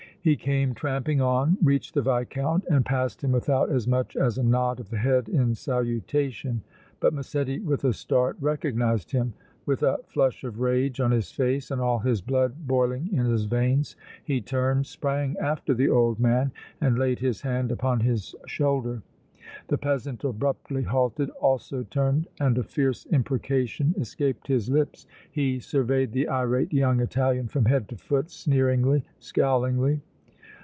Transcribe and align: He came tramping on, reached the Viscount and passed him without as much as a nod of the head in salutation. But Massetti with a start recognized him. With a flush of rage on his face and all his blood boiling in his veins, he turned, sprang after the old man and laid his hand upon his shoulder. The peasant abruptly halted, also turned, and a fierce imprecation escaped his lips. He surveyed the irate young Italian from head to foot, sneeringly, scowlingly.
He 0.23 0.35
came 0.35 0.75
tramping 0.75 1.19
on, 1.19 1.57
reached 1.63 1.95
the 1.95 2.03
Viscount 2.03 2.63
and 2.69 2.85
passed 2.85 3.23
him 3.23 3.31
without 3.31 3.71
as 3.71 3.87
much 3.87 4.15
as 4.15 4.37
a 4.37 4.43
nod 4.43 4.79
of 4.79 4.91
the 4.91 4.99
head 4.99 5.27
in 5.27 5.55
salutation. 5.55 6.61
But 6.99 7.11
Massetti 7.15 7.57
with 7.57 7.83
a 7.85 7.91
start 7.93 8.37
recognized 8.39 9.09
him. 9.13 9.33
With 9.65 9.81
a 9.81 9.97
flush 10.05 10.43
of 10.43 10.59
rage 10.59 10.99
on 10.99 11.09
his 11.09 11.31
face 11.31 11.71
and 11.71 11.81
all 11.81 11.97
his 11.97 12.21
blood 12.21 12.67
boiling 12.67 13.09
in 13.11 13.25
his 13.25 13.45
veins, 13.45 13.95
he 14.23 14.41
turned, 14.41 14.85
sprang 14.85 15.37
after 15.39 15.73
the 15.73 15.89
old 15.89 16.19
man 16.19 16.51
and 16.79 16.99
laid 16.99 17.17
his 17.17 17.41
hand 17.41 17.71
upon 17.71 18.01
his 18.01 18.35
shoulder. 18.45 19.01
The 19.69 19.79
peasant 19.79 20.23
abruptly 20.23 20.83
halted, 20.83 21.31
also 21.41 21.81
turned, 21.89 22.27
and 22.39 22.59
a 22.59 22.63
fierce 22.63 23.07
imprecation 23.07 23.95
escaped 23.97 24.45
his 24.49 24.69
lips. 24.69 25.07
He 25.31 25.59
surveyed 25.59 26.11
the 26.11 26.27
irate 26.29 26.71
young 26.73 26.99
Italian 26.99 27.47
from 27.47 27.65
head 27.65 27.89
to 27.89 27.97
foot, 27.97 28.29
sneeringly, 28.29 29.03
scowlingly. 29.19 29.99